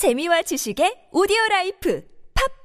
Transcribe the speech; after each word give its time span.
재미와 0.00 0.40
지식의 0.40 1.10
오디오 1.12 1.36
라이프 1.50 2.02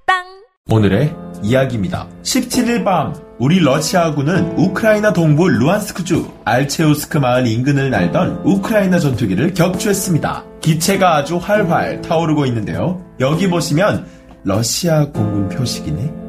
팝빵 0.08 0.24
오늘의 0.72 1.14
이야기입니다. 1.44 2.08
17일 2.23 2.85
밤 2.85 3.14
우리 3.40 3.60
러시아군은 3.60 4.58
우크라이나 4.58 5.12
동부 5.12 5.49
루안스크주 5.49 6.31
알체우스크 6.45 7.17
마을 7.17 7.45
인근을 7.45 7.89
날던 7.89 8.43
우크라이나 8.45 8.99
전투기를 8.99 9.53
격추했습니다. 9.53 10.45
기체가 10.61 11.17
아주 11.17 11.35
활활 11.35 12.01
타오르고 12.01 12.45
있는데요. 12.45 13.05
여기 13.20 13.49
보시면 13.49 14.07
러시아 14.45 15.11
공군 15.11 15.49
표식이네. 15.49 16.25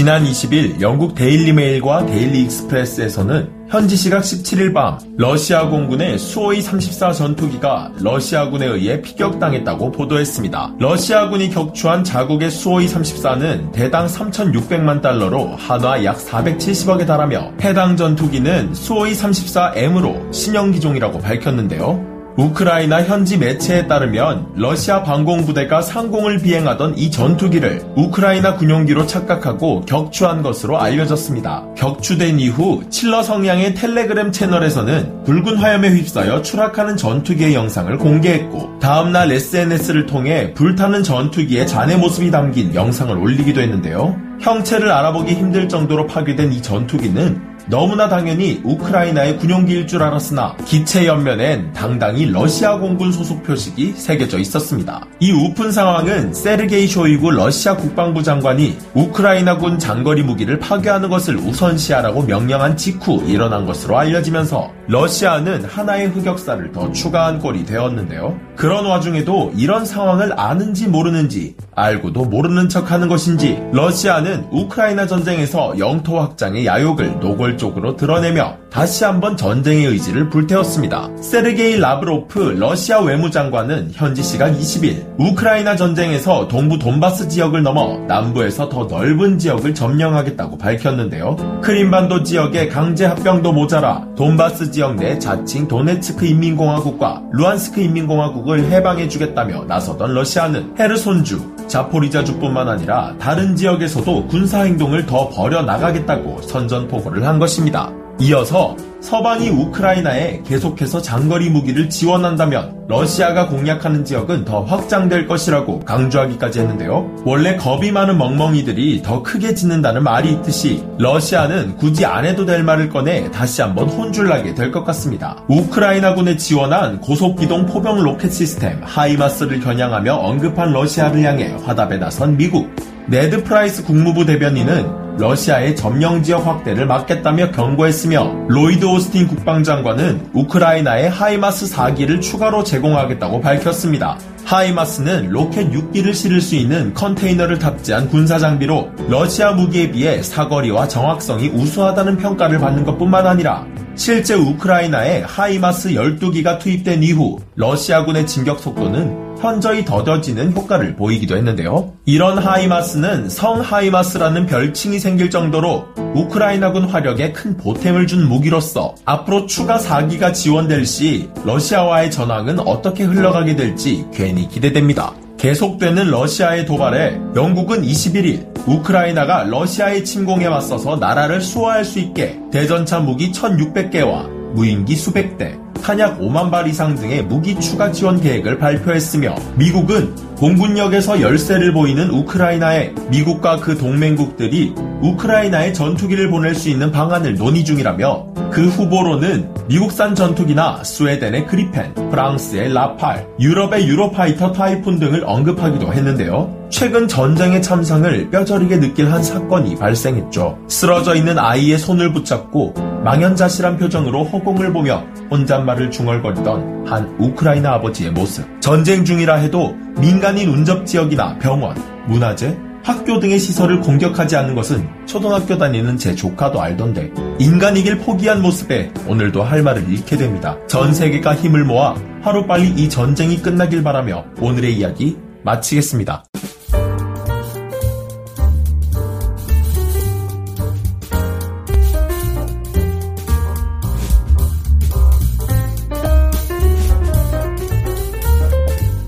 지난 0.00 0.24
20일 0.24 0.80
영국 0.80 1.14
데일리 1.14 1.52
메일과 1.52 2.06
데일리 2.06 2.40
익스프레스에서는 2.44 3.50
현지 3.68 3.96
시각 3.96 4.22
17일 4.22 4.72
밤 4.72 4.98
러시아 5.18 5.68
공군의 5.68 6.18
수호이 6.18 6.62
34 6.62 7.12
전투기가 7.12 7.92
러시아군에 8.00 8.64
의해 8.64 9.02
피격당했다고 9.02 9.92
보도했습니다. 9.92 10.76
러시아군이 10.78 11.50
격추한 11.50 12.02
자국의 12.02 12.50
수호이 12.50 12.86
34는 12.86 13.72
대당 13.72 14.06
3,600만 14.06 15.02
달러로 15.02 15.54
한화 15.56 16.02
약 16.02 16.16
470억에 16.16 17.06
달하며 17.06 17.56
해당 17.60 17.98
전투기는 17.98 18.72
수호이 18.72 19.12
34M으로 19.12 20.32
신형 20.32 20.70
기종이라고 20.70 21.18
밝혔는데요. 21.18 22.19
우크라이나 22.40 23.02
현지 23.02 23.36
매체에 23.36 23.86
따르면 23.86 24.52
러시아 24.54 25.02
방공부대가 25.02 25.82
상공을 25.82 26.38
비행하던 26.38 26.96
이 26.96 27.10
전투기를 27.10 27.82
우크라이나 27.96 28.56
군용기로 28.56 29.06
착각하고 29.06 29.82
격추한 29.82 30.40
것으로 30.42 30.80
알려졌습니다. 30.80 31.66
격추된 31.76 32.40
이후 32.40 32.82
칠러 32.88 33.22
성향의 33.22 33.74
텔레그램 33.74 34.32
채널에서는 34.32 35.24
붉은 35.24 35.58
화염에 35.58 35.90
휩싸여 35.90 36.40
추락하는 36.40 36.96
전투기의 36.96 37.54
영상을 37.54 37.94
공개했고 37.98 38.78
다음날 38.78 39.30
SNS를 39.32 40.06
통해 40.06 40.54
불타는 40.54 41.02
전투기의 41.02 41.66
잔해 41.66 41.96
모습이 41.96 42.30
담긴 42.30 42.74
영상을 42.74 43.14
올리기도 43.14 43.60
했는데요. 43.60 44.16
형체를 44.40 44.90
알아보기 44.90 45.34
힘들 45.34 45.68
정도로 45.68 46.06
파괴된 46.06 46.54
이 46.54 46.62
전투기는 46.62 47.49
너무나 47.66 48.08
당연히 48.08 48.60
우크라이나의 48.64 49.38
군용기일 49.38 49.86
줄 49.86 50.02
알았으나 50.02 50.56
기체 50.64 51.06
옆면엔 51.06 51.72
당당히 51.72 52.26
러시아 52.26 52.78
공군 52.78 53.12
소속 53.12 53.42
표식이 53.42 53.92
새겨져 53.96 54.38
있었습니다. 54.38 55.06
이 55.20 55.32
우픈 55.32 55.70
상황은 55.70 56.34
세르게이 56.34 56.86
쇼이구 56.86 57.30
러시아 57.30 57.76
국방부 57.76 58.22
장관이 58.22 58.76
우크라이나군 58.94 59.78
장거리 59.78 60.22
무기를 60.22 60.58
파괴하는 60.58 61.08
것을 61.08 61.36
우선시하라고 61.36 62.22
명령한 62.22 62.76
직후 62.76 63.22
일어난 63.26 63.66
것으로 63.66 63.98
알려지면서 63.98 64.72
러시아는 64.88 65.64
하나의 65.64 66.08
흑역사를 66.08 66.72
더 66.72 66.90
추가한 66.92 67.38
꼴이 67.38 67.64
되었는데요. 67.64 68.38
그런 68.56 68.84
와중에도 68.84 69.52
이런 69.56 69.86
상황을 69.86 70.38
아는지 70.38 70.88
모르는지 70.88 71.54
알고도 71.76 72.24
모르는 72.24 72.68
척 72.68 72.90
하는 72.90 73.08
것인지 73.08 73.58
러시아는 73.72 74.48
우크라이나 74.50 75.06
전쟁에서 75.06 75.78
영토 75.78 76.20
확장의 76.20 76.66
야욕을 76.66 77.20
노골 77.20 77.49
적으로 77.56 77.96
드러내며 77.96 78.56
다시 78.70 79.04
한번 79.04 79.36
전쟁의 79.36 79.86
의지를 79.86 80.28
불태웠습니다. 80.28 81.10
세르게이 81.20 81.78
라브로프 81.78 82.56
러시아 82.58 83.00
외무장관은 83.00 83.90
현지 83.92 84.22
시각 84.22 84.52
20일 84.52 85.18
우크라이나 85.18 85.74
전쟁에서 85.74 86.46
동부 86.46 86.78
돈바스 86.78 87.28
지역을 87.28 87.62
넘어 87.64 87.98
남부에서 88.06 88.68
더 88.68 88.84
넓은 88.84 89.38
지역을 89.38 89.74
점령하겠다고 89.74 90.58
밝혔는데요. 90.58 91.60
크림반도 91.62 92.22
지역의 92.22 92.68
강제 92.68 93.06
합병도 93.06 93.52
모자라 93.52 94.06
돈바스 94.16 94.70
지역 94.70 94.96
내 94.96 95.18
자칭 95.18 95.66
도네츠크 95.66 96.24
인민공화국과 96.24 97.22
루한스크 97.32 97.80
인민공화국을 97.80 98.70
해방해주겠다며 98.70 99.64
나서던 99.64 100.14
러시아는 100.14 100.76
헤르손주, 100.78 101.56
자포리자주뿐만 101.66 102.68
아니라 102.68 103.14
다른 103.18 103.56
지역에서도 103.56 104.26
군사 104.28 104.62
행동을 104.62 105.06
더 105.06 105.28
벌여 105.28 105.62
나가겠다고 105.62 106.42
선전포고를 106.42 107.26
한 107.26 107.39
것입니다. 107.40 107.90
이어서 108.20 108.76
서방이 109.00 109.48
우크라이나에 109.48 110.42
계속해서 110.46 111.00
장거리 111.00 111.48
무기를 111.48 111.88
지원한다면 111.88 112.84
러시아가 112.86 113.48
공략하는 113.48 114.04
지역은 114.04 114.44
더 114.44 114.62
확장될 114.62 115.26
것이라고 115.26 115.80
강조하기까지 115.80 116.60
했는데요. 116.60 117.10
원래 117.24 117.56
겁이 117.56 117.92
많은 117.92 118.18
멍멍이들이 118.18 119.00
더 119.02 119.22
크게 119.22 119.54
짖는다는 119.54 120.02
말이 120.02 120.32
있듯이 120.32 120.84
러시아는 120.98 121.78
굳이 121.78 122.04
안 122.04 122.26
해도 122.26 122.44
될 122.44 122.62
말을 122.62 122.90
꺼내 122.90 123.30
다시 123.30 123.62
한번 123.62 123.88
혼쭐나게 123.88 124.54
될 124.54 124.70
것 124.70 124.84
같습니다. 124.84 125.42
우크라이나군에 125.48 126.36
지원한 126.36 127.00
고속기동 127.00 127.66
포병 127.66 128.02
로켓 128.02 128.30
시스템 128.32 128.82
하이마스를 128.82 129.60
겨냥하며 129.60 130.14
언급한 130.14 130.72
러시아를 130.72 131.22
향해 131.22 131.56
화답에 131.64 131.96
나선 131.96 132.36
미국. 132.36 132.68
네드 133.06 133.44
프라이스 133.44 133.84
국무부 133.84 134.26
대변인은 134.26 135.09
러시아의 135.20 135.76
점령 135.76 136.22
지역 136.22 136.46
확대를 136.46 136.86
막겠다며 136.86 137.50
경고했으며 137.50 138.46
로이드 138.48 138.86
오스틴 138.86 139.28
국방장관은 139.28 140.30
우크라이나에 140.32 141.08
하이마스 141.08 141.66
4기를 141.66 142.22
추가로 142.22 142.64
제공하겠다고 142.64 143.40
밝혔습니다. 143.40 144.18
하이마스는 144.46 145.28
로켓 145.28 145.70
6기를 145.70 146.14
실을 146.14 146.40
수 146.40 146.56
있는 146.56 146.94
컨테이너를 146.94 147.58
탑재한 147.58 148.08
군사 148.08 148.38
장비로 148.38 148.90
러시아 149.08 149.52
무기에 149.52 149.90
비해 149.90 150.22
사거리와 150.22 150.88
정확성이 150.88 151.48
우수하다는 151.50 152.16
평가를 152.16 152.58
받는 152.58 152.84
것뿐만 152.84 153.26
아니라 153.26 153.66
실제 154.00 154.32
우크라이나에 154.32 155.24
하이마스 155.26 155.90
12기가 155.90 156.58
투입된 156.58 157.02
이후 157.02 157.38
러시아군의 157.56 158.26
진격 158.26 158.58
속도는 158.58 159.36
현저히 159.38 159.84
더뎌지는 159.84 160.56
효과를 160.56 160.96
보이기도 160.96 161.36
했는데요. 161.36 161.92
이런 162.06 162.38
하이마스는 162.38 163.28
성 163.28 163.60
하이마스라는 163.60 164.46
별칭이 164.46 164.98
생길 164.98 165.28
정도로 165.28 165.84
우크라이나군 166.14 166.84
화력에 166.84 167.32
큰 167.32 167.58
보탬을 167.58 168.06
준 168.06 168.26
무기로서 168.26 168.94
앞으로 169.04 169.44
추가 169.44 169.76
4기가 169.76 170.32
지원될 170.32 170.86
시 170.86 171.28
러시아와의 171.44 172.10
전황은 172.10 172.58
어떻게 172.60 173.04
흘러가게 173.04 173.54
될지 173.54 174.06
괜히 174.14 174.48
기대됩니다. 174.48 175.12
계속되는 175.40 176.10
러시아의 176.10 176.66
도발에 176.66 177.18
영국은 177.34 177.80
21일 177.80 178.68
우크라이나가 178.68 179.44
러시아의 179.44 180.04
침공에 180.04 180.50
맞서서 180.50 180.96
나라를 180.96 181.40
수호할 181.40 181.82
수 181.82 181.98
있게 181.98 182.38
대전차 182.52 183.00
무기 183.00 183.32
1600개와 183.32 184.28
무인기 184.52 184.96
수백 184.96 185.38
대, 185.38 185.56
탄약 185.82 186.20
5만 186.20 186.50
발 186.50 186.68
이상 186.68 186.94
등의 186.94 187.24
무기 187.24 187.58
추가 187.58 187.90
지원 187.90 188.20
계획을 188.20 188.58
발표했으며 188.58 189.34
미국은 189.56 190.14
공군력에서 190.36 191.20
열세를 191.20 191.72
보이는 191.72 192.10
우크라이나에 192.10 192.94
미국과 193.10 193.56
그 193.56 193.76
동맹국들이 193.76 194.74
우크라이나에 195.02 195.72
전투기를 195.72 196.30
보낼 196.30 196.54
수 196.54 196.68
있는 196.68 196.90
방안을 196.90 197.36
논의 197.36 197.64
중이라며 197.64 198.26
그 198.50 198.66
후보로는 198.66 199.54
미국산 199.68 200.14
전투기나 200.14 200.82
스웨덴의 200.82 201.46
그리펜, 201.46 201.94
프랑스의 202.10 202.72
라팔, 202.72 203.28
유럽의 203.38 203.86
유로파이터 203.86 204.52
타이푼 204.52 204.98
등을 204.98 205.22
언급하기도 205.24 205.92
했는데요. 205.92 206.60
최근 206.70 207.06
전쟁의 207.06 207.62
참상을 207.62 208.30
뼈저리게 208.30 208.80
느낄 208.80 209.12
한 209.12 209.22
사건이 209.22 209.76
발생했죠. 209.76 210.58
쓰러져 210.68 211.14
있는 211.14 211.38
아이의 211.38 211.78
손을 211.78 212.12
붙잡고 212.12 212.74
망연자실한 213.04 213.76
표정으로 213.78 214.24
허공을 214.24 214.72
보며 214.72 215.04
혼 215.30 215.46
잣말을 215.60 215.90
중얼거리던 215.90 216.86
한 216.86 217.14
우크라이나 217.18 217.74
아버지의 217.74 218.12
모습. 218.12 218.44
전쟁 218.60 219.04
중이라 219.04 219.36
해도 219.36 219.76
민간인 219.98 220.48
운접 220.48 220.86
지역이나 220.86 221.38
병원, 221.38 221.76
문화재, 222.06 222.56
학교 222.82 223.20
등의 223.20 223.38
시설을 223.38 223.80
공격하지 223.80 224.36
않는 224.36 224.54
것은 224.54 224.88
초등학교 225.06 225.58
다니는 225.58 225.98
제 225.98 226.14
조카도 226.14 226.60
알던데 226.60 227.12
인간이길 227.38 227.98
포기한 227.98 228.40
모습에 228.40 228.90
오늘도 229.06 229.42
할 229.42 229.62
말을 229.62 229.86
잃게 229.90 230.16
됩니다. 230.16 230.56
전 230.66 230.94
세계가 230.94 231.34
힘을 231.34 231.64
모아 231.64 231.94
하루빨리 232.22 232.70
이 232.70 232.88
전쟁이 232.88 233.42
끝나길 233.42 233.82
바라며 233.82 234.24
오늘의 234.40 234.76
이야기 234.76 235.18
마치겠습니다. 235.44 236.29